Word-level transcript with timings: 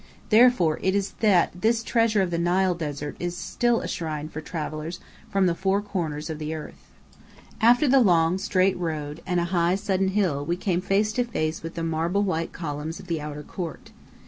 Therefore 0.31 0.77
is 0.77 1.09
it 1.11 1.19
that 1.19 1.61
this 1.61 1.83
treasure 1.83 2.23
of 2.23 2.31
the 2.31 2.39
Nile 2.39 2.73
desert 2.73 3.15
is 3.19 3.37
still 3.37 3.81
a 3.81 3.87
shrine 3.87 4.29
for 4.29 4.41
travellers 4.41 4.99
from 5.29 5.45
the 5.45 5.53
four 5.53 5.79
corners 5.79 6.27
of 6.27 6.39
the 6.39 6.55
earth. 6.55 6.89
After 7.61 7.87
the 7.87 7.99
long, 7.99 8.39
straight 8.39 8.79
road, 8.79 9.21
and 9.27 9.39
a 9.39 9.45
high, 9.53 9.75
sudden 9.75 10.07
hill, 10.07 10.43
we 10.43 10.55
came 10.57 10.81
face 10.81 11.13
to 11.13 11.23
face 11.23 11.61
with 11.61 11.75
the 11.75 11.83
marble 11.83 12.23
white 12.23 12.51
columns 12.51 12.99
of 12.99 13.05
the 13.05 13.21
outer 13.21 13.43
court. 13.43 13.91